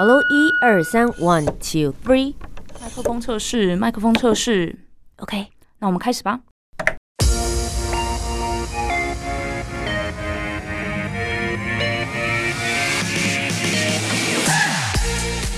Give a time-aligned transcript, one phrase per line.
[0.00, 2.32] Hello，一二三，one two three，
[2.80, 4.78] 麦克风测试，麦克风测试
[5.16, 5.48] ，OK，
[5.80, 6.38] 那我们开始吧。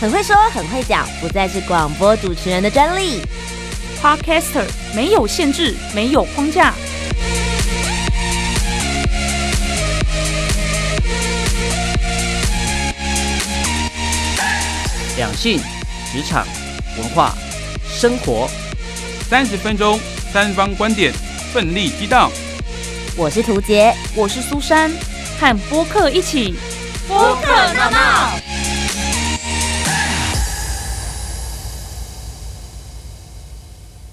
[0.01, 3.21] 很会说，很会讲，不再是广播主持人的专利。
[4.01, 4.67] Podcaster
[4.97, 6.73] 没有限制，没有框架。
[15.21, 15.61] 两性、
[16.11, 16.47] 职场、
[16.97, 17.35] 文化、
[17.85, 18.49] 生活，
[19.29, 20.01] 三十分钟，
[20.33, 21.13] 三方观点，
[21.53, 22.31] 奋力激荡。
[23.19, 24.91] 我是涂杰，我是苏珊，
[25.39, 26.55] 和播客一起
[27.07, 28.31] 播客闹闹。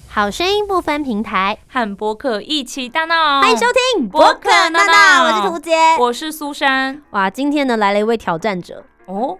[0.09, 3.39] 好声音不分平台，和播客一起大闹。
[3.39, 3.65] 欢迎收
[3.95, 7.01] 听播客闹闹，我是涂杰，我是苏珊。
[7.11, 9.37] 哇，今天呢来了一位挑战者，哦，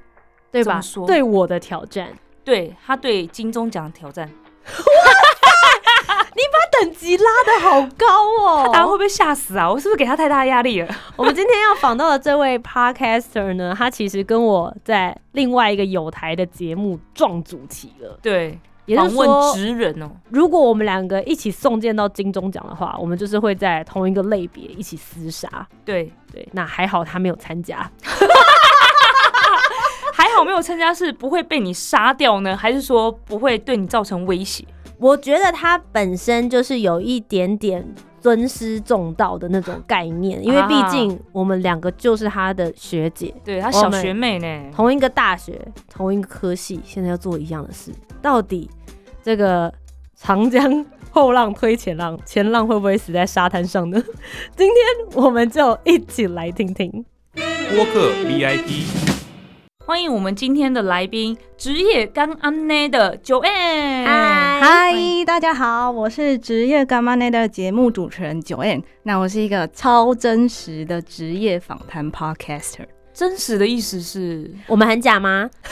[0.52, 2.08] 对吧对我的挑战，
[2.44, 4.34] 对他对金钟奖挑战，你
[6.52, 8.06] 把等级拉的好高
[8.40, 9.70] 哦他大家会不会吓死啊？
[9.70, 10.96] 我是不是给他太大压力了？
[11.18, 18.18] 我们今天要访到的这位 podcaster 呢，他其实跟我在另外一个有台的节目撞主题了。
[18.22, 20.12] 对，也就是访问说，职人哦。
[20.30, 25.68] 如果我们两个一起送件到金钟奖的话，我们就是会在同一个类别一起厮杀。
[25.84, 27.90] 对，对，那还好他没有参加。
[30.38, 34.64] 还好没有参加，是不会被你杀掉呢，还是说不会对你造成威胁？
[35.00, 37.84] 我觉得他本身就是有一点点
[38.22, 45.60] 尊师重道的那种概念，因为毕竟我们两个就是他的学姐，对他小学妹呢，同一个大学，
[45.92, 48.70] 同一个科系，现在要做一样的事，到底
[49.24, 49.74] 这个
[50.16, 54.00] 长江后浪推前浪，前浪会不会死在沙滩上呢？
[54.56, 57.04] 今天我们就一起来听听。
[57.34, 59.17] 播客 VIP，
[59.88, 64.06] 欢迎我们今天的来宾，职业干安内的九 N。
[64.06, 64.94] 嗨嗨，
[65.26, 68.84] 大家好，我是职业干安内的节目主持人九 N。
[69.04, 72.86] 那我是一个超真实的职业访谈 podcaster。
[73.14, 75.50] 真实的意思是，我们很假吗？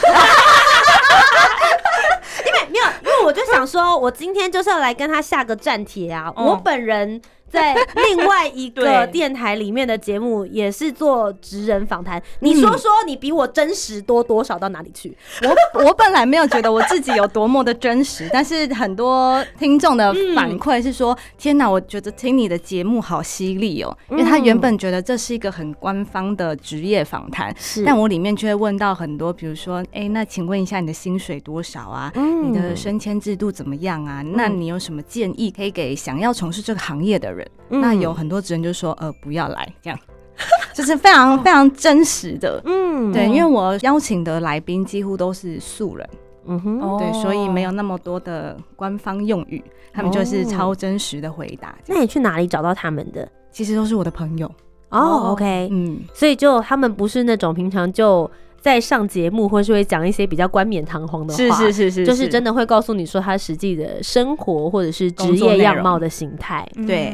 [2.47, 6.31] 因为没有，因为我就想说，我今天就是要来跟他下个战帖啊！
[6.37, 7.19] 嗯我本人
[7.49, 15.15] 在另外一个 电台里面的节目也是做职人访谈，你说说你比我真实多多少到哪里去？
[15.43, 32.11] 我我本来没有觉得我自己有多么的真实，但是很多听众的反馈是说：“天哪，我觉得听你的节目好犀利哦！”因为他原本觉得这是一个很官方的职业访谈，是但我里面就会问到很多，比如说：“哎，那请问一下你的薪水多少啊？
[32.15, 34.21] 嗯你的升迁制度怎么样啊？
[34.21, 39.99] 那你有什么建议可以给想要从事这个行业的人？”嗯那有很多职人就说：“呃，不要来。”这样。
[40.73, 46.09] 就是非常非常真实的，嗯对，因为我邀请的来宾几乎都是素人，
[46.45, 51.73] 嗯哼，哦对，所以没有那么多的官方用语，他们就是超真实的回答。
[51.87, 53.25] 那你去哪里找到他们的？
[53.49, 54.45] 其实都是我的朋友，
[54.89, 58.29] 哦哦，OK，嗯，所以就他们不是那种平常就
[58.65, 66.67] 在上节目，或是会讲一些比较冠冕堂皇的话，是是是是，就是真的会告诉你说他实际的生活或者是职业样貌的形态。
[66.87, 67.13] 对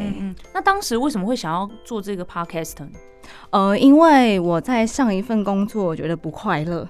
[0.53, 2.88] 那当时为什么会想要做这个 podcast 呢？
[3.50, 6.88] 呃，因为我在上一份工作，我觉得不快乐。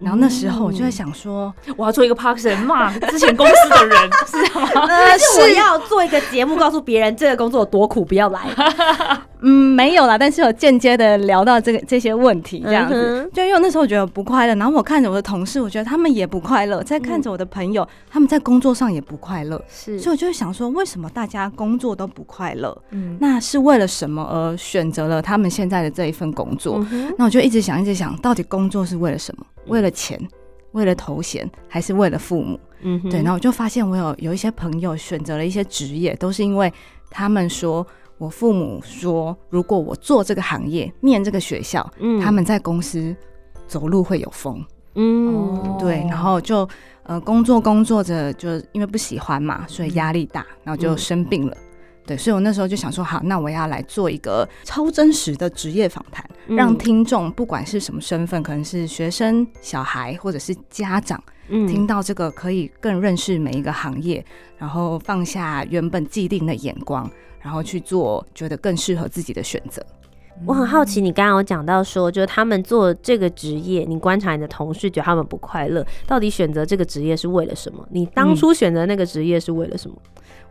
[0.00, 3.96] 然后那时候我就在想说，我要做一个 podcast 骂 之前公司的人，
[4.26, 4.84] 是这样吗？
[4.86, 8.40] 但是我要做一个节目，告诉别人这个工作有多苦，不要来。
[9.46, 12.94] 嗯，没有啦，但是有间接的聊到这个这些问题，这样子。
[12.94, 22.76] 嗯就因为那时候我觉得不快乐，然后我看着我的同事，我觉得他们也不快乐，再看着我的朋友，他们在工作上也不快乐，是所以我就会想说，为什么大家工作都不快乐？
[22.90, 26.84] 嗯，那是为了什么而选择了他们现在的这一份工作？
[26.92, 29.44] 嗯那我就一直想，一直想，到底工作是为了什么？
[29.66, 30.20] 为了钱，
[30.72, 32.58] 为了头衔，还是为了父母？
[32.82, 36.72] 嗯对，然后我就发现我有有一些朋友选择了一些职业，都是因为
[37.10, 37.86] 他们说。
[38.16, 43.14] 我父母说，如果我做这个行业，念这个学校，嗯他们在公司
[43.66, 44.64] 走路会有风，
[44.94, 46.66] 嗯哦对，然后就
[47.02, 51.56] 呃工作工作着，就因为不喜欢嘛，所以压力大，然后就嗯生病了。
[52.06, 64.24] 对，所以我那时候就想说，好，那我要来做一个超真实的职业访谈，嗯让听众不管是什么身份，可能是学生、小孩或者是家长，嗯听到这个可以更认识每一个行业，
[64.58, 67.10] 然后放下原本既定的眼光，
[67.40, 69.84] 然后去做觉得更适合自己的选择。
[70.44, 77.86] 我很好奇，你刚刚有讲到说，就是他们做这个职业，你观察你的同事，觉得他们不快乐，到底选择这个职业是为了什么？
[77.92, 79.96] 你当初选择那个职业是为了什么？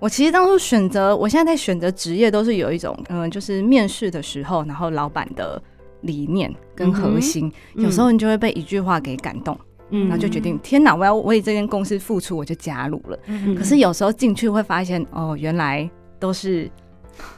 [0.03, 5.61] 我其实当初选择，我现在在选择职业都是有一种，嗯、就是面试的时候，然后老板的
[6.01, 9.57] 理念跟核心，嗯有时候你就会被一句话给感动。
[9.91, 10.09] 嗯。
[10.09, 13.17] 然后就决定天哪，我要为这间公司付出，我就加入了。
[13.27, 15.89] 嗯可是有时候进去会发现，哦，原来
[16.19, 16.69] 都是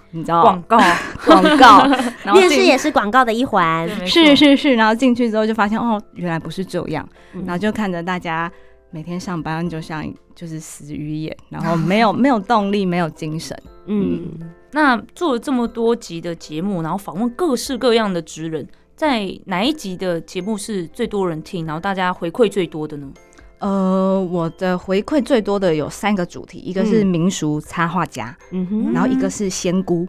[0.09, 0.79] 你知道广告，
[1.23, 1.85] 广告，
[2.33, 3.88] 面试也是广告的一环。
[4.07, 7.44] 是是是，然后进去之后就发现，哦，原来不是这样，嗯。
[7.45, 8.51] 然后就看着大家
[8.95, 13.53] 每天上班就像就是死鱼眼，然后 没有没有动力，没有精神。
[13.88, 14.39] 嗯，
[14.71, 18.65] 那做了这么多集的节目，然后访问各式各样的职人，
[18.95, 23.12] 在哪一集的节目是最多人听，然后大家回馈最多的呢？
[23.59, 27.07] 呃，我的回馈最多的有三个主题，一个是嗯。
[27.07, 30.07] 民俗插画家，嗯哼，然后一个是仙姑，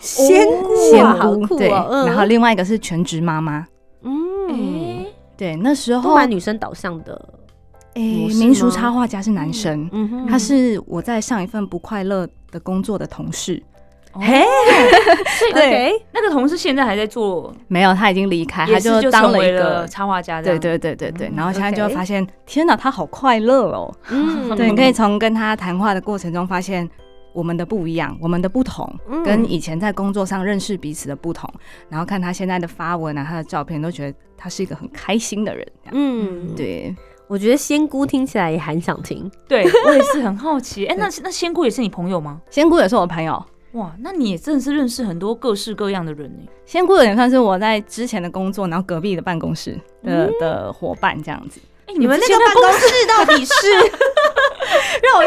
[0.00, 3.66] 仙姑好姑对，酷然后另外一个是全职妈妈。
[4.02, 7.34] 嗯，对，那时都候蛮女生导向的，
[8.00, 13.62] 民俗插画家是男生，嗯哼，他是我在上一份不快乐的工作的同事，
[14.12, 14.44] 嘿，
[15.38, 19.86] 所以对，那个同事现在还在做， 没有，他已经离开，他就当了一个。
[19.86, 20.58] 插画家对。
[20.58, 23.94] 对对对对，嗯然后现在就发现，天哪，他好快乐哦！
[24.10, 26.88] 嗯 对，你可以从跟他谈话的过程中发现
[27.32, 31.48] 我们的不一样，我们的不同，嗯跟以前在工作上认识彼此的不同。
[31.88, 35.66] 然后看他现在的发文啊，他的照片，都觉得他是一个很开心的人。
[35.92, 36.94] 嗯，，对，
[37.28, 40.86] 我觉得仙姑听起来也很想听，对 我也是很好奇。
[40.86, 42.40] 哎、那那仙姑也是你朋友吗？
[42.50, 46.48] 仙姑也是我朋友，哇，那你也真的是认识很多各式各样的人呢。
[46.64, 51.60] 仙姑有点算是我在之前的工作，然后隔壁的办公室的、的伙伴这样子。
[51.86, 53.52] 哎、你们那个办公室到底是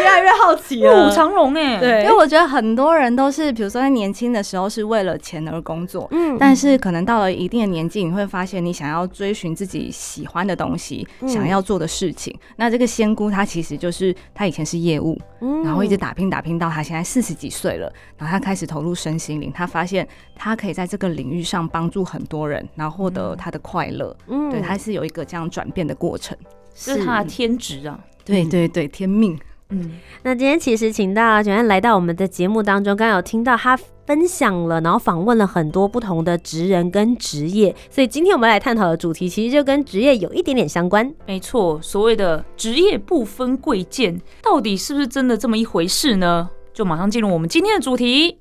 [0.02, 12.36] 越来越好奇卧虎藏龙哎，对因为我觉得很多人都是，比如说在年轻的时候是为了钱而工作，嗯但是可能到了一定的年纪，你会发现你想要追寻自己喜欢的东西，嗯想要做的事情。
[12.58, 24.16] 那这个仙姑她其实就是她以前是业务，嗯然后一直打拼打拼到她现在四十几岁了，然后她开始投入身心灵，她发现她可以在这个领域上帮助很多人，然后获得她的快乐。
[24.28, 26.38] 嗯对，她是有一个这样转变的过程。
[26.74, 28.00] 这是她的天职啊。
[28.24, 29.38] 对对对，天命。
[29.72, 29.90] 嗯，
[30.24, 41.10] 那今天其实请到九安来到我们的节目当中，刚刚有听到他分享了，然后访问了很多不同的职人跟职业，所以今天我们来探讨的主题其实就跟职业有一点点相关。
[41.26, 46.50] 没错，所谓的职业不分贵贱，到底是不是真的这么一回事呢？
[46.74, 48.40] 就马上进入我们今天的主题。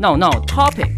[0.00, 0.88] ，No No topic，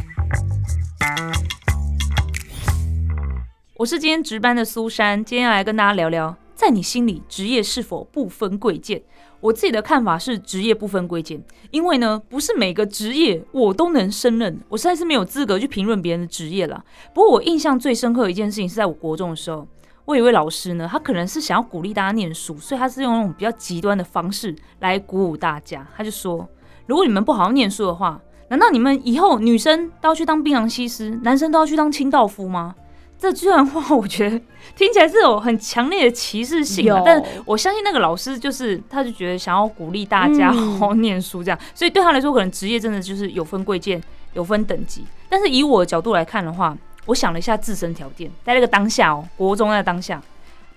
[3.77, 9.03] 我是今天值班的苏珊，今天要来跟大家聊聊，在你心里职业是否不分贵贱？
[9.41, 11.43] 我自己的看法是职业不分贵贱，
[11.73, 16.85] 因为呢，不是每个职业我都能胜任，我实在是没有资格去评论别人的职业了。
[17.13, 19.67] 不过我印象最深刻的一件事情是在我国中的时候，
[20.05, 25.85] 我有一位老师呢，他可能是想要鼓励大家念书，所以他是用那种比较极端的方式来鼓舞大家。
[25.97, 26.49] 他就说，
[26.87, 28.21] 如果你们不好好念书的话，
[28.51, 32.77] 难道你们以后女生都要去当槟榔西施，男生都要去当清道夫吗？
[33.23, 34.37] 这句话我觉得
[34.75, 40.73] 听起来是有很强烈的歧视性啊，但我相信那个老师就是，他就觉得想要鼓励大家嗯。
[40.81, 44.03] 好好念书这样，所以对他来说，可能职业真的就是有分贵贱，
[44.33, 45.05] 有分等级。
[45.29, 46.77] 但是以我的角度来看的话，
[47.07, 50.21] 我想了一下自身条件，在那个当下哦，国中在当下，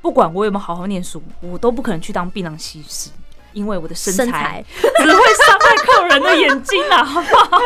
[0.04, 3.10] 不管我有没有好好念书，我都不可能去当槟榔西施，
[3.56, 7.60] 因为我的身材 只会伤害客人的眼睛啊，好不好？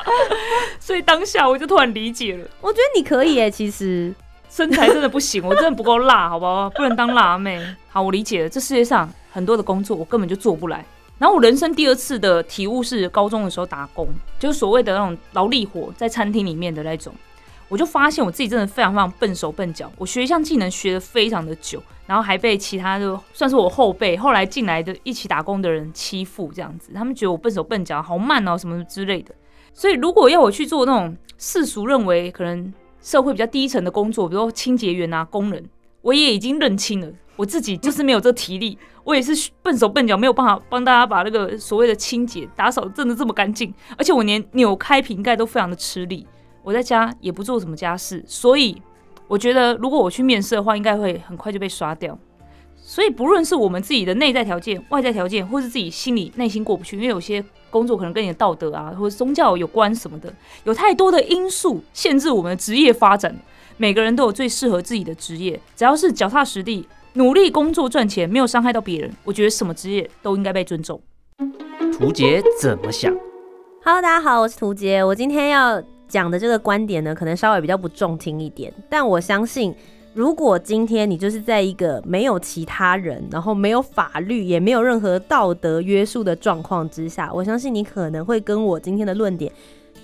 [0.80, 2.46] 所以当下我就突然理解了。
[2.62, 4.14] 我觉得你可以诶，其实
[4.48, 6.70] 身材真的不行，我真的不够辣，好不好？
[6.70, 7.60] 不能当辣妹。
[7.90, 10.82] 好，我理解了，这世界上很多的工作我根本就做不来。
[11.18, 17.12] 然后我人生第二次的体悟是高中的时候打工，就是所谓的那种劳力活，在餐厅里面的那种。
[17.68, 29.34] 我就发现我自己真的非常非常笨手笨脚，我学一项技能学的非常的久，然后还被其他的算是我后辈后来进来的一起打工的人欺负，这样子，他们觉得我笨手笨脚，好慢哦什么之类的。
[29.72, 35.68] 所以如果要我去做那种世俗认为可能社会比较低层的工作，比如说清洁员啊、工人，
[36.02, 46.26] 我也已经认清了，我自己就是没有这体力，我也是笨手笨脚，没有办法帮大家把那个所谓的清洁打扫真的这么干净，而且我连扭开瓶盖都非常的吃力，
[46.66, 48.82] 我在家也不做什么家事，所以
[49.28, 52.18] 我觉得如果我去面试的话，应该会很快就被刷掉。
[52.74, 63.32] 所以不论是我们自己的内在条件、外在条件，或是自己心里内心过不去，因为有些工作可能跟你的道德啊，或者宗教有关什么的，有太多的因素限制我们的职业发展。
[63.76, 71.00] 每个人都有最适合自己的职业，只要是脚踏实地、努力工作赚钱，没有伤害到别人，我觉得什么职业都应该被尊重。
[71.96, 73.14] 图杰怎么想
[73.84, 75.04] ？Hello，大家好，我是图杰。
[75.04, 79.74] 我今天要讲的这个观点呢，可能稍微比较不中听一点，但我相信，
[80.14, 89.52] 如果今天你就是在一个没有其他人，然后没有法律，也没有任何道德约束的状况之下，我相信你可能会跟我今天的论点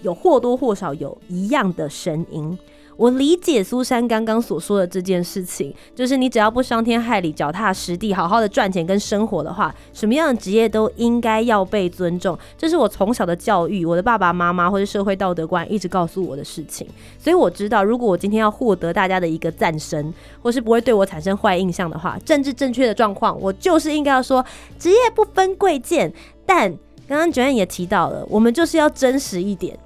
[0.02, 2.58] 有或多或少有一样的声音。
[2.96, 12.38] 我理解苏珊刚刚所说的这件事情，就是你只要不伤天害理、脚踏实地、好好的赚钱跟生活的话，什么样的职业都应该要被尊重。
[12.56, 16.86] 这是我从小的教育，我的爸爸妈妈或者社会道德观一直告诉我的事情。
[17.18, 24.44] 所以我知道，如果我今天要获得大家的一个赞声，或是不会对我产生坏印象的话，政治正确的状况，我就是应该要说
[24.78, 26.12] 职业不分贵贱。
[26.44, 26.70] 但
[27.08, 29.78] 刚刚九燕也提到了，我们就是要真实一点。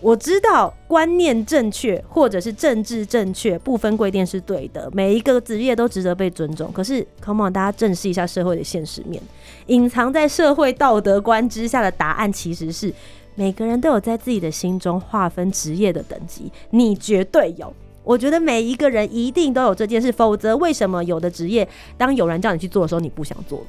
[0.00, 6.70] 我知道观念正确或者是政治正确，不分贵贱是对的，每一个职业都值得被尊重。
[6.70, 9.20] 可是，come on，大家正视一下社会的现实面，
[9.66, 12.92] 隐藏在社会道德观之下的答案，其实是
[13.34, 17.72] 每个人都有在自己的心中划分职业的等级，你绝对有。
[18.04, 23.60] 我觉得每一个人一定都有这件事，否则为什么有的职业，当有人叫你去做的时候，你不想做？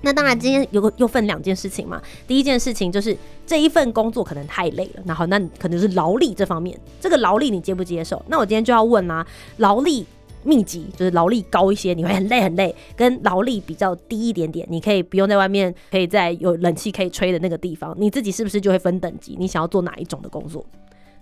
[0.00, 2.00] 那当然，今天有个又分两件事情嘛。
[2.26, 8.22] 第一件事情就是这一份工作可能太累了，然后那可能是劳力这方面，这个劳力你接不接受？
[8.28, 9.26] 那我今天就要问啊，
[9.56, 10.06] 劳力
[10.44, 19.34] 密集就是劳力高一些，你会很累很累，跟劳力比较低一点点，你可以不用在外面，可以在有冷气可以吹的那个地方，你自己是不是就会分等级？
[19.38, 20.64] 你想要做哪一种的工作？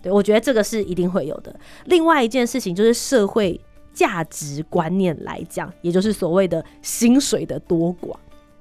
[0.03, 1.59] 对我觉得这个是一定会有的。
[1.85, 3.59] 另外一件事情就是社会
[3.91, 8.15] 价值观念来讲，也就是所谓的薪水的多寡。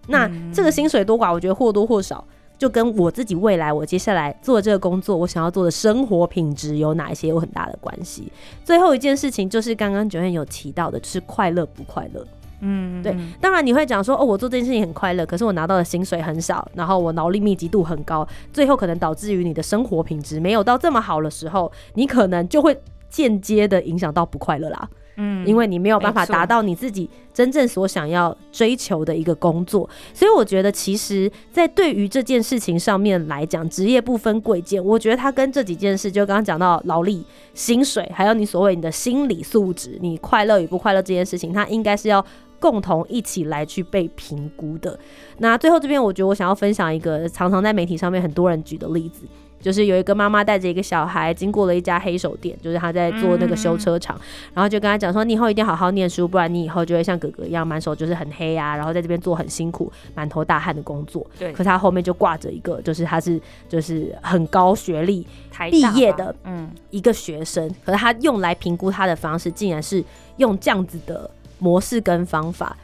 [0.07, 2.25] 那这个薪水多寡，我觉得或多或少
[2.59, 8.33] 就跟我自己未来我接下来做这个工作，我想要做的生活品质有哪一些有很大的关系。
[8.65, 12.27] 最后一件事情就是刚刚九燕有提到的，就是快乐不快乐。
[12.61, 13.15] 嗯，对。
[13.39, 22.75] 当然你会讲说，哦，我做这件事情很快乐，可是我拿到的薪水很少，然后我劳力密集度很高，最后可能导致于你的生活品质没有到这么好的时候，你可能就会
[23.11, 24.89] 间接的影响到不快乐啦。
[25.17, 42.25] 嗯，因为你没有办法达到你自己真正所想要追求的一个工作，所以我觉得其实，在对于这件事情上面来讲，职业不分贵贱，我觉得它跟这几件事，就刚刚讲到劳力、薪水，还有你所谓你的心理素质，你快乐与不快乐这件事情，它应该是要
[42.59, 44.99] 共同一起来去被评估的。
[45.39, 49.27] 那最后这边，我觉得我想要分享一个常常在媒体上面很多人举的例子。
[49.67, 54.17] 就是有一个妈妈带着一个小孩经过了一家黑手店，就是他在做那个修车厂，
[54.55, 61.51] 然后就跟他讲说：“你以后一定要好好念书，不然你以后就会像哥哥一样满手就是很黑啊，然后在这边做很辛苦、满头大汗的工作。”对。
[61.51, 65.27] 可是他后面就挂着一个，就是他是就是很高学历
[65.69, 70.05] 毕业的嗯一个学生，可是他用来评估他的方式，竟然是
[70.37, 72.77] 用这样子的模式跟方法。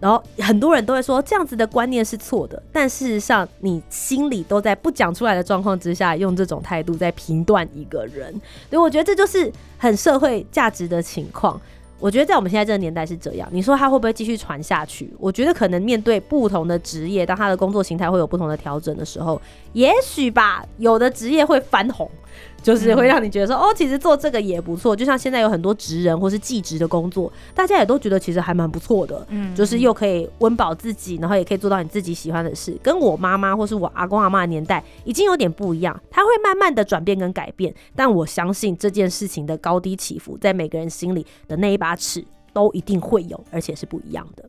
[0.00, 8.30] 然后很多人都会说这样子的观念是错的，但事实上你心里都在不讲出来的状况之下，用这种态度在评断一个人，
[8.68, 11.60] 所以我觉得这就是很社会价值的情况。
[12.00, 15.10] 我觉得在我们现在这个年代是这样，你说他会不会继续传下去？
[15.18, 19.40] 我觉得可能面对不同的职业，当他的工作形态会有不同的调整的时候，
[19.72, 22.10] 也许吧，有的职业会翻红。
[22.64, 24.96] 就是会让你觉得说，哦，其实做这个也不错。
[24.96, 29.24] 就像现在有很多职人或是技职的工作，大家也都觉得其实还蛮不错的。
[29.28, 32.74] 嗯，就是又可以温饱自己，然后也可以做到你自己喜欢的事。
[32.82, 37.74] 跟我妈妈或是我阿公阿妈的年代已经有点不一样，它会慢慢的转变跟改变。
[37.94, 44.48] 但我相信这件事情的高低起伏，在每个人心里的那一把尺都一定会有，而且是不一样的。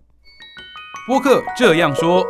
[1.06, 2.24] 播客这样说。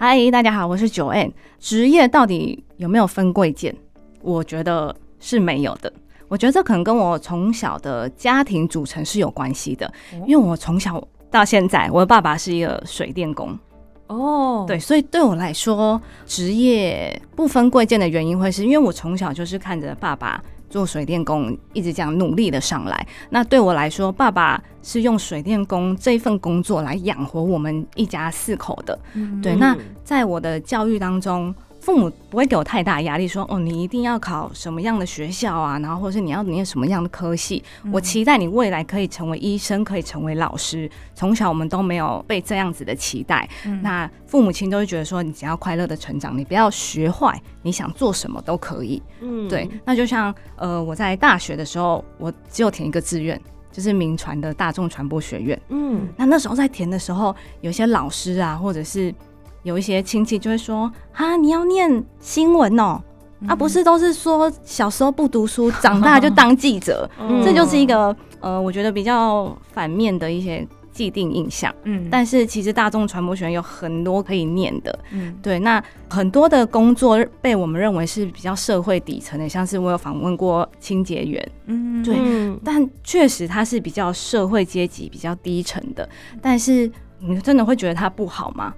[0.00, 1.32] 嗨，大家好，我是九 N。
[1.58, 3.74] 职业到底有没有分贵贱？
[4.22, 5.92] 我觉得是没有的。
[6.28, 9.92] 我觉得这可能跟我从小的家庭组成是有关系的。
[10.24, 11.02] 因为我从小
[11.32, 13.58] 到现在，我的爸爸是一个水电工。
[14.06, 20.40] 哦，对，所以对我来说，职业不分贵贱的原因，会是因为我从小就是看着爸爸。
[20.68, 28.98] 做水电工一直这样努力的上来，那对我来说，爸爸是用水电工这份工作来养活我们一家四口的。
[29.42, 31.54] 对，那在我的教育当中。
[31.88, 37.64] 父母不会给我太大压力，说哦，你一定要考什么样的学校啊，然后或者是你要念什么样的科系。
[37.90, 40.90] 我期待你未来可以成为医生，可以成为老师。
[41.14, 43.48] 从小我们都没有被这样子的期待。
[43.80, 49.02] 那父母亲都会觉得说，你只要快乐的成长，你不要学坏，你想做什么都可以。
[49.22, 49.66] 嗯，对。
[49.86, 53.40] 那就像呃，我在大学的时候，我只有填一个志愿，
[53.72, 55.58] 就是民传的大众传播学院。
[55.70, 59.14] 嗯，那那时候在填的时候，有些老师啊，或者是。
[59.62, 63.02] 有一些亲戚就会说：“哈，你要念新闻哦，
[63.46, 67.08] 啊，不是都是说小时候不读书，长大就当记者，
[67.44, 71.72] 这就是一个呃，我觉得比较反面的一些既定印象。
[71.84, 82.16] 嗯，但是其实大众传播学院有很多可以念的，嗯，对，那很多的工作被我们认为是比较社会底层的，像是我有访问过清洁员，嗯，对，
[82.64, 86.08] 但确实他是比较社会阶级比较低层的，
[86.40, 88.74] 但是你真的会觉得他不好吗？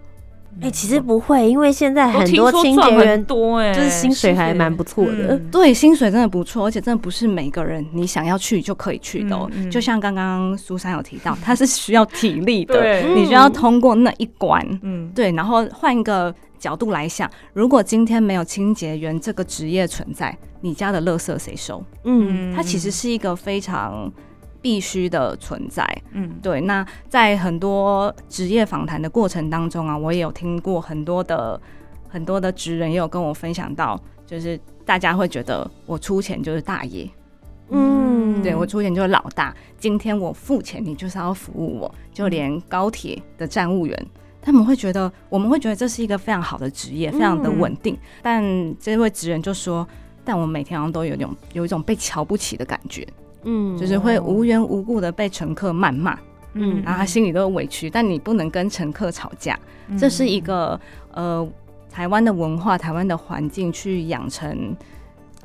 [0.63, 5.35] 哎、其实不会，因为现在很多清洁员多哎，就是薪水还蛮不错的。
[5.37, 9.49] 嗯对，薪水真的不错，而且真的不是每个人你想要去就可以去的、哦。
[9.53, 14.65] 嗯嗯就像刚刚苏珊有提到，它是需要体力的，你需要通过那一关。
[14.83, 21.83] 嗯，对，然后换一个角度来想，如果今天没有清洁员这个职业存在，你家的垃圾谁收？
[22.05, 24.13] 嗯它其实是一个非常
[24.61, 25.85] 必须的存在。
[26.13, 31.61] 嗯对，那在很多职业访谈的过程当中啊，我也有听过很多的
[32.09, 37.09] 很多的职人也有跟我分享到，就是大家会觉得我出钱就是大爷，
[37.71, 44.07] 嗯对我出钱就是老大，今天我付钱，你就是要服务我，就连高铁的站务员。
[44.43, 47.95] 他们会觉得，我们会觉得这是一个非常好的职业，非常的稳定。
[48.23, 48.43] 但
[48.79, 49.87] 这位职人就说，
[50.25, 53.07] 但我每天好像都有种有一种被瞧不起的感觉，
[53.43, 53.77] 嗯。
[53.77, 56.19] 就是会无缘无故的被乘客谩骂，
[56.55, 56.83] 嗯。
[56.83, 59.97] 然后他心里都有委屈，但你不能跟乘客吵架，嗯。
[59.99, 60.79] 这是一个
[61.13, 61.47] 呃
[61.91, 64.77] 台湾的文化、台湾的环境去养成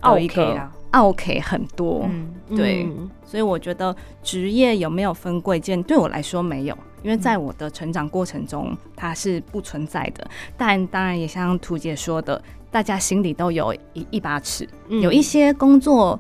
[0.02, 2.34] OK 个啦，OK 很多，嗯。
[2.56, 2.84] 对。
[2.84, 3.10] 嗯。
[3.26, 10.26] 所以我觉得职业有没有分贵贱，对我来说没有，因为在我的成长过程中它是不存在的。
[10.56, 15.02] 但当然也像图姐说的，大家心里都有一一把尺，嗯。
[15.02, 16.20] 有一些工作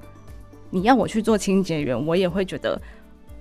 [0.76, 2.78] 你要我去做清洁员，我也会觉得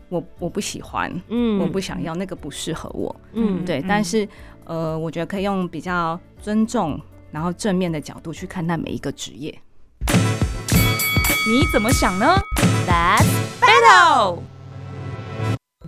[0.09, 3.15] 我我不喜欢，嗯我不想要，那个不适合我。
[3.33, 4.29] 嗯对，嗯但是
[4.67, 6.97] 呃，我觉得可以用比较尊重，
[7.33, 9.53] 然后正面的角度去看待每一个职业。
[10.07, 12.37] 你怎么想呢
[12.87, 13.27] ？That's
[13.61, 14.39] battle。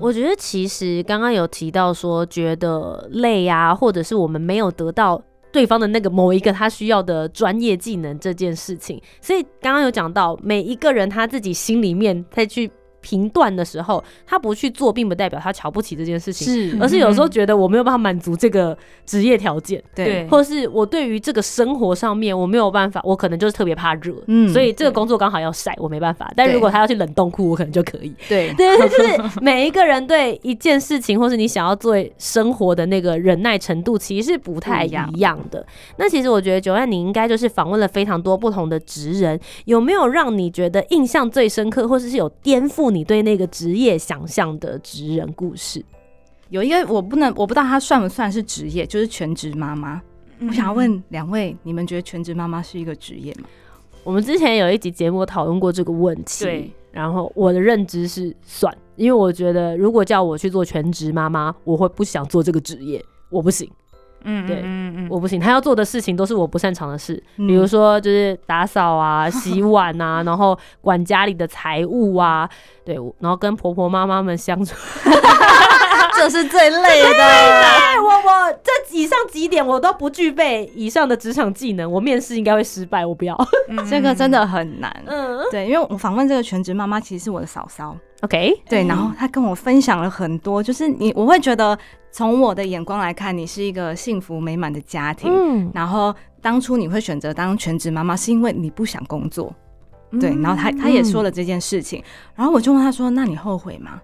[0.01, 5.23] 我觉得其实刚刚有提到说觉得累啊，或者是我们没有得到
[5.57, 12.71] 对方的那个某一个他需要的专业技能这件事情，所以刚刚有讲到每一个人他自己心里面再去
[13.07, 19.81] 评断的时候，他不去做，并不代表他瞧不起这件事情，是而是有时候觉得我没有办法满足这个职业条件。
[19.95, 26.33] 对或是我对于这个生活上面我没有办法，我可能就是特别怕热，嗯所以这个工作刚好要晒，我没办法。
[26.35, 28.13] 但如果他要去冷冻库，我可能就可以。
[28.29, 35.65] 对 对， 就是每一个人对一件事情，或是你想要做生活的那个忍耐程度，其实是不太一样的。
[35.99, 45.85] 那其实我觉得九安，你应该就是访问了非常多不同的职人，有没有让你觉得印象最深刻，或者是有颠覆你对那个职业想象的职人故事？
[46.49, 50.01] 有一个我不能，我不知道他算不算是职业，就是全职妈妈。
[50.41, 53.49] 我想要问两位，你们觉得全职妈妈是一个职业吗？
[54.03, 63.71] 我们之前有一集节目讨论过这个问题，对，然后我的认知是算，因为我觉得如果叫我去做全职妈妈，我会不想做这个职业，我不行。
[64.25, 72.49] 嗯对嗯嗯我不行，他要做的事情都是我不擅长的事，嗯比如说就是打扫啊、 洗碗啊，然后管家里的财务啊，
[72.85, 74.75] 对，然后跟婆婆妈妈们相处。
[76.19, 77.11] 这是最累的。
[77.11, 83.37] 对我我这以上几点我都不具备以上的职场技能，我面试应该会失败，我不要。
[83.69, 84.91] 嗯这个真的很难。
[85.05, 87.95] 嗯对，因为我访问这个全职妈妈，其实是我的嫂嫂。
[88.23, 91.79] ，OK，对，然后他跟我分享了很多，就是你我会觉得
[92.11, 95.31] 从我的眼光来看，你是一个幸福美满的家庭。
[95.33, 99.55] 嗯，然后当初你会选择当全职妈妈，是因为你不想工作。
[100.21, 102.03] 对，然后他他也说了这件事情，
[102.35, 104.01] 然后我就问他说：“那你后悔吗？”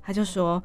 [0.00, 0.62] 他就说：“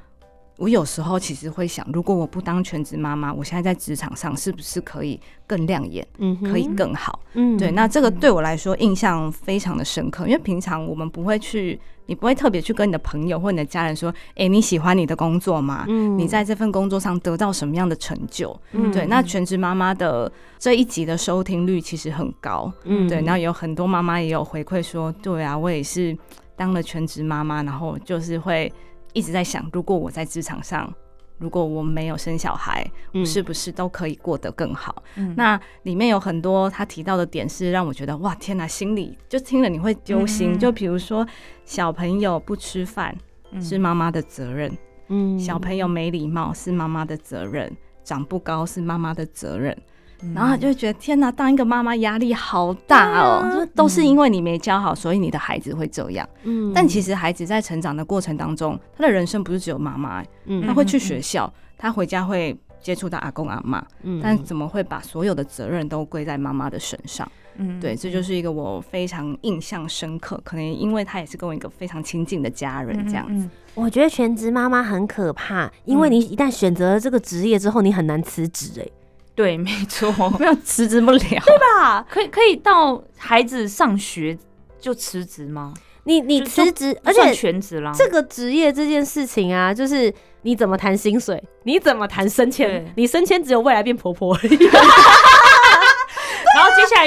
[0.58, 15.86] 我有时候其实会想，如果我不当全职妈妈，我现在在职场上是不是可以更亮眼，嗯可以更好？”嗯对，那这个对我来说印象非常的深刻，因为平常我们不会去，你不会特别去跟你的朋友或你的家人说，哎、你喜欢你的工作吗？
[15.90, 18.58] 嗯你在这份工作上得到什么样的成就？
[18.72, 26.18] 嗯对，那全职妈妈的这一集的收听率其实很高，嗯对，然后有很多妈妈也有回馈说，对啊，我也是
[26.56, 28.72] 当了全职妈妈，然后就是会
[29.16, 30.94] 一直在想，如果我在职场上。
[31.38, 35.04] 如果我没有生小孩，我是不是都可以过得更好？
[35.18, 40.54] 嗯那里面有很多他提到的点是让我觉得哇天哪，心里就听了你会揪心。
[40.54, 41.28] 嗯就比如说
[41.66, 43.14] 小朋友不吃饭
[43.60, 44.72] 是妈妈的责任，
[45.10, 47.70] 嗯小朋友没礼貌是妈妈的责任，
[48.02, 49.78] 长不高是妈妈的责任。
[50.22, 56.28] 嗯然后他就觉得天哪，当一个妈妈压力好大哦，就都是因为你没教好，所以你的孩子会这样。
[56.44, 67.30] 嗯但其实孩子在成长的过程当中，他的人生不是只有妈妈，嗯他会去学校，他回家会接触到阿公阿妈，嗯但怎么会把所有的责任都归在妈妈的身上？
[67.58, 73.44] 嗯对，这就是一个我非常印象深刻，可能因为他也是跟我一个非常亲近的家人这样子。
[73.44, 73.50] 子。
[73.76, 78.88] 我觉得全职妈妈很可怕，因为你一旦选择了这个职业之后，你很难辞职哎。
[79.36, 84.38] 对，没错， 没有辞职不了，对吧，可以可以到孩子上学
[84.80, 85.74] 就辞职吗？
[86.06, 87.92] 你你辞职，而且全职啦。
[87.94, 94.58] 这个职业这件事情啊，就是你怎么谈薪水，你怎么谈升迁，你升迁只有未来变婆婆而已。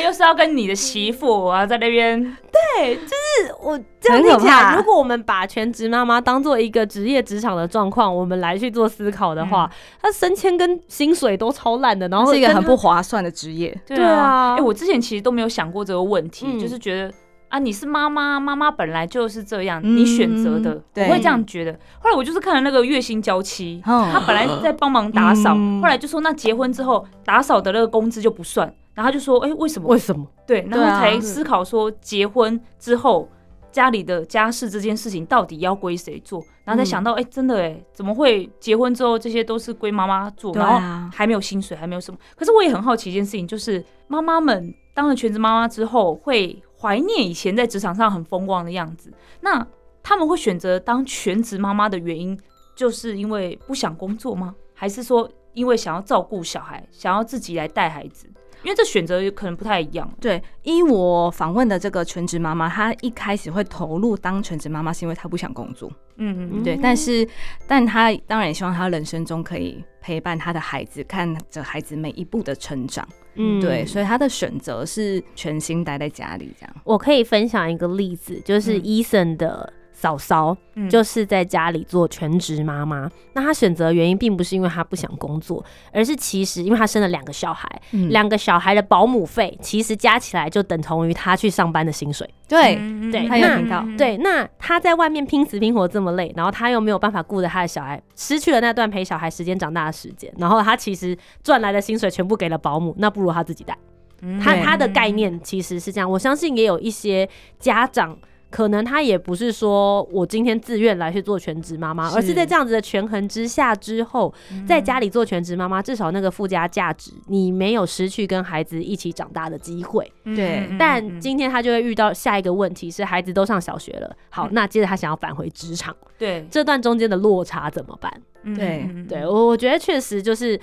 [0.01, 2.20] 又是要跟你的媳妇啊在那边，
[2.53, 4.77] 对，就是我这样很可听起来，怕。
[4.77, 9.70] 如果我们把全职妈妈当做一个职业职场的状况，我们来去做思考的话，
[10.03, 13.77] 她升迁跟薪水都超烂的，然后是一个很不划算的职业。
[13.87, 14.57] 对啊。
[14.57, 16.59] 哎、我之前其实都没有想过这个问题，嗯。
[16.59, 17.12] 就是觉得
[17.48, 21.72] 啊，你是妈妈，妈妈本来就是这样，嗯你选择的，对我会这样觉得。
[22.00, 29.88] 后来我就是看了那个月薪娇妻，哦他本来在帮忙打扫，嗯后来就说那结婚之后打扫的那个工资就不算，然后他就说，哎、为什么？
[29.88, 30.26] 为什么？
[30.46, 33.28] 对，然后才思考说结婚之后。
[33.70, 36.42] 家里的家事这件事情到底要归谁做？
[36.64, 40.52] 然后才想到，哎、真的哎，怎么会结婚之后这些都是归妈妈做？
[40.54, 42.18] 然后还没有薪水，还没有什么。
[42.34, 49.12] 可是我也很好奇一件事情，就是妈妈们当了全职妈妈之后，会怀念以前在职场上很风光的样子。
[49.40, 49.66] 那
[50.02, 52.38] 他们会选择当全职妈妈的原因，
[52.74, 54.54] 就是因为不想工作吗？
[54.74, 58.26] 还是说因为想要照顾小孩，想要自己来带孩子？
[58.64, 60.10] 因为这选择可能不太一样。
[60.20, 65.88] 对，依我访问的这个全职妈妈，她一开始会投入当全职妈妈，是因为她不想工作。
[66.16, 67.26] 嗯嗯对，但是，
[67.68, 73.06] 但她当然也希望她人生中可以陪伴她的孩子，看着孩子每一步的成长。
[73.38, 76.77] 嗯对，所以他的选择是全心待在家里这样。
[76.85, 83.11] 我可以分享一个例子，就是嗯伊森的嫂嫂，嗯就是在家里做全职妈妈。
[83.32, 92.28] 那她选择的原因并不是因为她不想工作，而是其实因为她生了两个小孩，嗯两个小孩的保姆费其实加起来就等同于她去上班的薪水。
[92.46, 93.84] 对，嗯对她有听到。
[93.98, 103.76] 对，那她在外面拼死拼活这么累，然后她又没有办法顾着她的小孩，失去了那段陪小孩时间长大的时间，然后她其实赚来的薪水全部给了保姆，那不如她自己带。
[104.20, 108.16] 嗯他他的概念其实是这样，我相信也有一些家长。
[108.50, 114.32] 可能他也不是说我今天自愿来去做全职妈妈，而是在这样子的权衡之下之后，
[114.66, 120.11] 在家里做全职妈妈，至少那个附加价值，你没有失去跟孩子一起长大的机会。
[120.24, 120.66] 对。
[120.70, 126.46] 嗯但今天他就会遇到下一个问题是，孩子都上小学了，好，那接着他想要返回职场，对。
[126.50, 128.12] 这段中间的落差怎么办？
[128.56, 130.58] 对对我，我觉得确实就是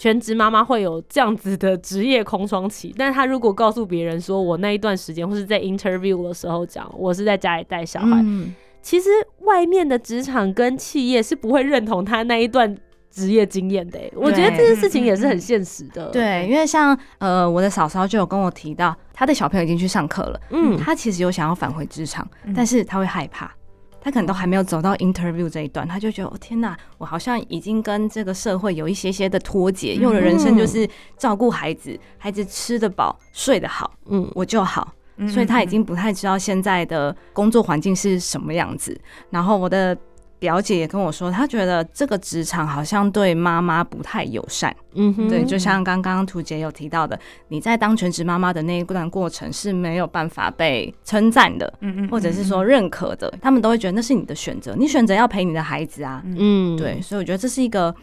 [0.00, 9.10] 全职妈妈会有这样子的职业空窗期，但她如果告诉别人说我那一段时间，或是在 interview 的时候讲我是在家里带小孩，嗯，其实
[9.40, 12.74] 外面的职场跟企业是不会认同她那一段
[13.10, 14.10] 职业经验的欸。
[14.16, 16.08] 我觉得这件事情也是很现实的。
[16.08, 23.54] 对，因为像呃，我的嫂嫂就有跟我提到，她的小朋友已经去上课了，嗯，她其实有想要返回职场，嗯但是她会害怕。
[24.00, 34.94] 她可能都还没有走到 interview 这一段，他就觉得哦天哪，我好像已经跟这个社会有一些些的脱节，因为我的人生就是照顾孩子，孩子吃得饱、睡得好，嗯我就好。
[35.22, 38.98] 嗯所以他已经不太知道现在的工作环境是什么样子。
[39.28, 39.94] 然后我的
[40.40, 44.74] 表姐也跟我说，她觉得这个职场好像对妈妈不太友善。
[44.94, 56.20] 嗯哼，对，就像刚刚图姐有提到的，你在当全职妈妈的那一段过程是没有办法被称赞的，嗯嗯或者是说认可的，他们都会觉得那是你的选择，你选择要陪你的孩子啊。
[56.24, 57.94] 嗯，对，所以我觉得这是一个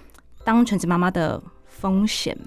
[0.46, 2.38] 当全职妈妈的风险。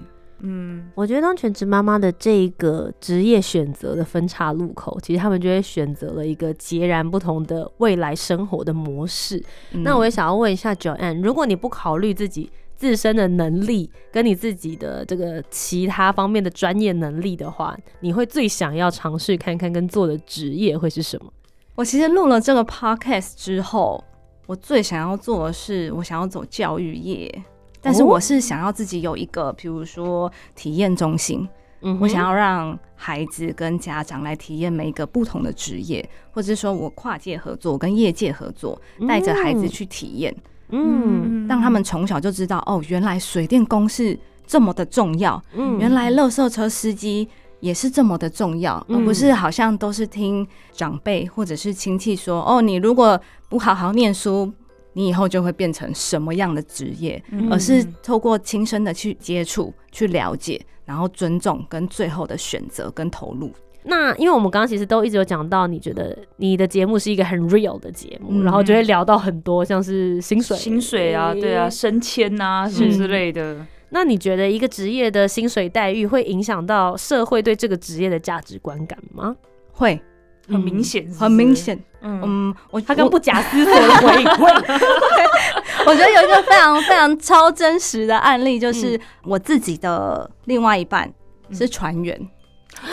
[0.43, 9.43] 嗯我觉得当全职妈妈的这个职业选择的分岔路口，其实他们就会选择了一个截然不同的未来生活的模式。
[9.71, 21.31] 嗯那我也想要问一下 Joanne，如果你不考虑自己自身的能力跟你自己的这个其他方面的专业能力的话，你会最想要尝试看看跟做的职业会是什么？
[21.75, 24.03] 我其实录了这个 podcast 之后，
[24.47, 27.43] 我最想要做的是，我想要走教育业，
[27.81, 28.05] 但是哦。
[28.05, 31.47] 我是想要自己有一个，比如说体验中心，
[31.81, 40.35] 嗯我想要让孩子跟家长来体验每一个不同的职业，或者是说我跨界合作，跟业界合作，带着孩子去体验，
[40.69, 41.47] 嗯。
[41.47, 45.79] 让他们从小就知道，哦，原来水电工是这么的重要，嗯。
[45.79, 47.27] 原来垃圾车司机
[47.59, 54.51] 也是这么的重要，嗯而不是好像都是听长辈或者是亲戚说，哦，你如果不好好念书，
[54.93, 63.51] 你以后就会变成什么样的职业，嗯而是透过亲身的去接触、去了解，然后尊重跟最后的选择跟投入。
[63.83, 73.65] 那因为我们刚刚其实都一直有讲到，你觉得你的节目是一个很 real 的节目，嗯然后就会聊到很多像是薪水、薪水啊，对啊，升迁啊，什么之类的。
[73.89, 79.35] 那你觉得一个职业的薪水待遇会影响到社会对这个职业的价值观感吗？
[79.73, 79.99] 会
[80.51, 81.55] 很明显，很明。
[81.55, 84.27] 显，嗯，嗯，我他跟不假思索的回应，
[85.85, 91.11] 我觉得有一个非常非常超真实的案例，就是我自己的另外一半
[91.51, 92.19] 是船员。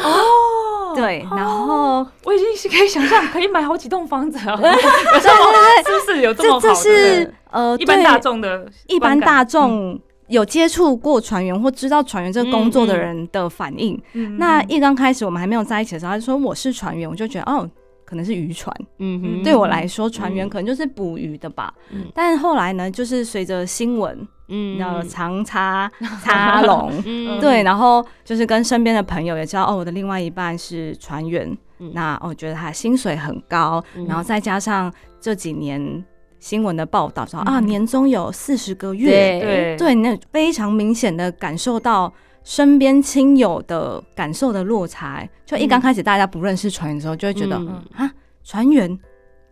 [0.03, 5.53] 哦，对，然后我已经是可以想象可以买好几栋房子了，有这么
[5.87, 6.75] 是不是有这么这这？
[6.75, 14.01] 是呃一般大众的一般大众有接触过船员或知道船员这个工作的人的反应。
[14.13, 17.69] 嗯那一刚开始我们还没有在一起的时候，他就说我是船员，我就觉得哦。
[18.05, 20.49] 可能是渔船，嗯哼，对我来说，船员嗯。
[20.49, 21.71] 可能就是捕鱼的吧。
[21.91, 22.07] 嗯。
[22.15, 25.93] 但是后来呢，就是随着新闻，嗯然后长插
[26.25, 27.39] 插龙，嗯。
[27.39, 31.47] 对，然后就是跟身边的朋友也知道，哦，我的另外一半是船员，
[31.81, 36.03] 嗯那我觉得他薪水很高，嗯然后再加上这几年
[36.41, 42.13] 新闻的报道说、啊，嗯年终有四十个月，对那非常明显的感受到
[42.45, 45.29] 身边亲友的感受的落差。
[45.45, 48.11] 就一刚开始大家不认识船员的时候，就会觉得、嗯啊，
[48.45, 48.99] 船员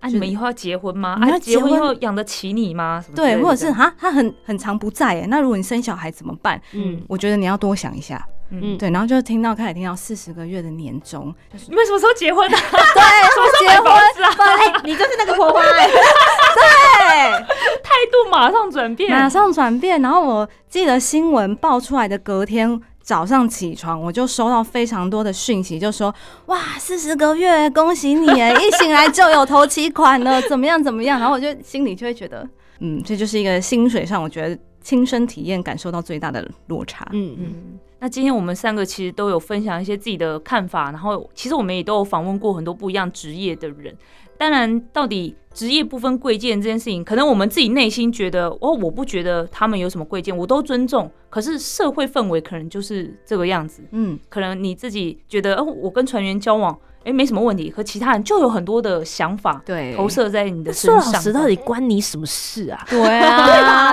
[0.01, 1.19] 啊，你们以后要结婚吗？
[1.23, 3.05] 你要啊，结婚以后养得起你吗？
[3.15, 6.61] 对，或者是哈，他很很常不在哎，那如果你生小孩怎么办？
[6.73, 8.25] 嗯我觉得你要多想一下。
[8.51, 12.57] 嗯，对，然后就听到开始听到四十个月的年终，就是你们什么时候结婚的？
[12.57, 17.41] 对，结婚，是啊，哎，你就是那个婆婆哎， 对，
[17.83, 20.01] 态度马上转变，马上转变。
[20.01, 26.15] 然后我记得新闻爆出来的隔天早上起床，我就收到非常多的讯息，就说
[26.47, 31.19] 哇，四十个月，恭喜你哎，一醒来就有头期款了，怎么样怎么样？
[31.19, 37.05] 然后我就心里就会觉得，嗯，这就是一个薪水上，我觉得亲身体验感受到最大的落差。
[37.11, 37.47] 嗯嗯。
[37.47, 43.93] 嗯，那今天我们三个其实都有分享一些自己的看法，然后其实我们也都有访问过很多不一样职业的人。
[44.39, 51.11] 当然，到底职业不分贵贱这件事情，可能我们自己内心觉得，哦，我不觉得他们有什么贵贱，我都尊重。
[51.31, 61.03] 可是社会氛围可能就是这个样子，嗯，可能你自己觉得，哦，我跟船员交往，哎，没什么问题，和其他人就有很多的想法对，投射在你的身上。
[61.03, 62.83] 说老实，到底关你什么事啊？
[62.89, 63.93] 对啊，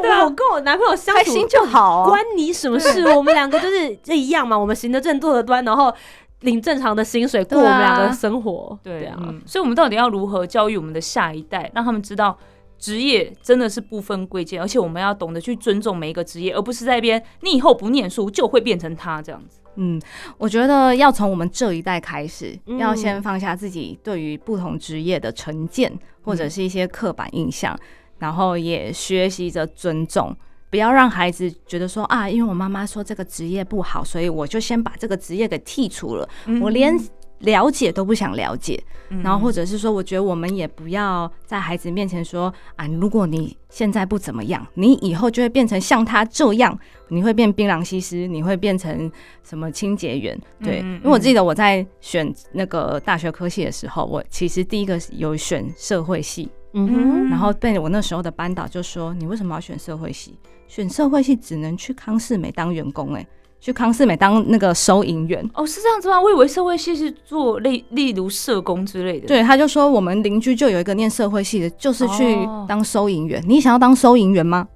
[0.00, 2.08] 对啊，我跟我男朋友相处开心就好啊。
[2.08, 3.04] 关你什么事？
[3.14, 5.92] 我们两个就是这一样嘛，我们行得正坐得端，然后
[6.40, 8.78] 领正常的薪水过我们两个的生活。
[8.82, 12.36] 对啊，嗯，所以我们到底要如何教育我们的下一代，让他们知道
[12.78, 19.60] 职业真的是不分贵贱，而且我们要懂得去尊重每一个职业，而不是在一边你以后不念书就会变成他这样子。
[19.76, 20.00] 嗯，
[20.38, 27.78] 我觉得要从我们这一代开始，嗯要先放下自己对于不同职业的成见，或者是一些刻板印象，
[28.18, 30.34] 然后也学习着尊重。
[30.70, 36.28] 不要让孩子觉得说啊，因为我妈妈说这个职业不好，所以我就先把这个职业给剔除了。
[36.60, 36.98] 我连
[37.40, 39.22] 了解都不想了解，嗯。
[39.22, 46.76] 然后或者是说，我觉得我们也不要在孩子面前说啊，如果你现在不怎么样，你以后就会变成像他这样，
[47.08, 49.10] 你会变槟榔西施，你会变成
[49.44, 50.38] 什么清洁员？
[50.64, 60.38] 对，因为我记得我在选那个大学科系的时候，我其实第一个有选社会系，嗯哼，然后被我那时候的班导就说，你为什么要选社会系？
[60.68, 63.26] 选社会系只能去康世美当员工、欸，
[63.60, 65.48] 去康世美当那个收银员。
[65.54, 66.20] 哦，是这样子吗？
[66.20, 73.42] 我以为社会系是做例例如社工之类的。，对，他就说我们邻居就有一个念社会系的，就是去哦当收银员。
[73.46, 74.66] 你想要当收银员吗？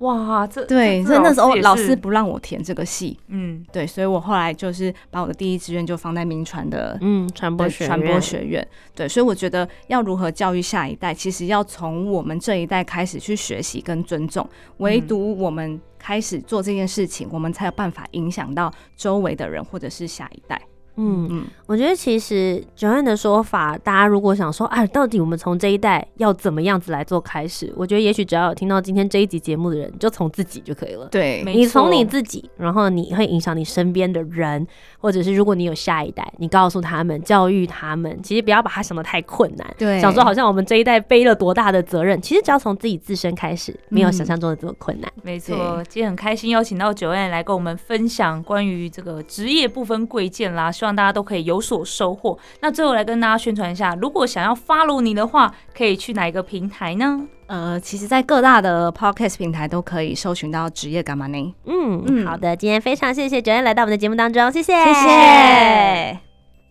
[0.00, 3.18] 哇，这对，这所以那时候老师不让我填这个系。
[3.28, 8.66] 嗯对，所以我后来就是把我的第一志愿就放在民传的嗯，传播学传播学院。
[8.94, 14.48] 对，所以我觉得要如何教育下一代，其实要从我们这一代开始去学习跟尊重。
[14.78, 20.60] 唯独我们开始做这件事情，我们才有办法影响到周围的人或者是下一代。
[20.96, 27.72] 嗯，嗯，我觉得其实九安的说法，大家如果想说，啊，到底我们从这一代要怎么样子来做开始？
[27.76, 31.06] 我觉得也许只要有听到今天这一集节目的人，就从自己就可以了。
[31.06, 34.66] 对，没你从你自己，然后你会影响你身边的人，
[34.98, 39.74] 或者是如果你有下一代，你告诉他们、教育他们，其实不要把它想得太困难。
[39.78, 45.10] 对，想说好像我们这一代背了多大的责任，其实只要从自己自身开始，没有想象中的这么困难。
[45.22, 52.38] 没错，今天很开心邀请到九 N 来跟我们分享关于这个职业不分贵贱啦，希望大家都可以有所收获。
[52.60, 57.20] 那最后来跟大家宣传一下，如果想要 follow 你的话，可以去哪一个平台呢？
[57.48, 61.54] 呃，其实，在各大的 podcast 平台都可以搜寻到职业干嘛呢？
[61.66, 66.18] 嗯嗯好的，今天非常谢谢九安来到我们的节目当中，谢谢，谢谢。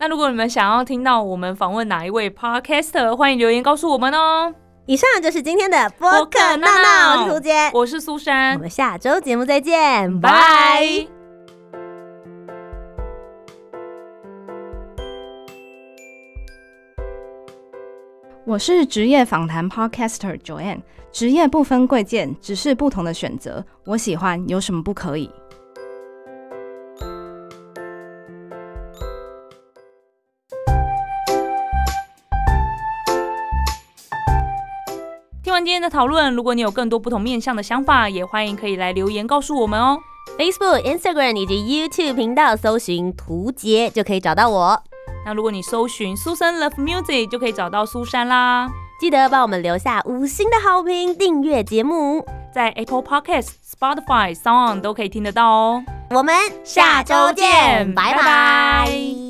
[0.00, 4.52] 那如果你们想要听到我们访问哪一位 podcaster，欢迎留言告诉我们哦。
[4.86, 11.06] 以上就是今天的播播客我是涂杰，我是苏珊我，们下周节目再见，拜
[18.50, 20.80] 我是职业访谈 podcaster Joanne，
[21.12, 23.64] 职业不分贵贱，只是不同的选择。
[23.84, 25.30] 我喜欢，有什么不可以？
[35.44, 39.96] 听完今天的讨论，如果你有更多不同面向的想法，也欢迎可以来留言告诉我们哦。
[40.36, 41.54] Facebook、Instagram 以及
[41.88, 44.82] YouTube 频道搜寻“图杰”就可以找到我。
[45.24, 48.68] 那如果你搜寻苏珊 Love Music，就可以找到苏珊啦。
[48.98, 52.24] 记得帮我们留下五星的好评，订阅节目。
[52.52, 55.84] 在 Apple Podcast、Spotify、Sound 都可以听得到哦。
[56.10, 59.29] 我们下周见，拜拜。